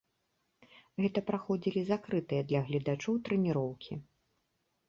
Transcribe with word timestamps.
Гэта 1.03 1.19
праходзілі 1.27 1.81
закрытыя 1.91 2.41
для 2.53 2.59
гледачоў 2.71 3.13
трэніроўкі. 3.29 3.93